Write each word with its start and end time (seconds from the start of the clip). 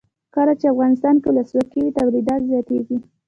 کله 0.35 0.53
چې 0.59 0.65
افغانستان 0.73 1.15
کې 1.21 1.27
ولسواکي 1.29 1.79
وي 1.81 1.95
تولیدات 1.99 2.41
زیاتیږي. 2.51 2.97